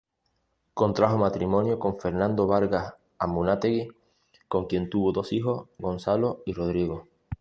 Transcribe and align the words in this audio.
Contrajo 0.73 1.19
matrimonio 1.19 1.77
con 1.77 1.99
Fernando 1.99 2.47
Vargas 2.47 2.95
Amunátegui 3.19 3.87
con 4.47 4.65
quien 4.65 4.89
tuvo 4.89 5.11
dos 5.11 5.31
hijos: 5.31 5.67
Gonzalo 5.77 6.41
y 6.47 6.53
Rodrigo. 6.53 7.07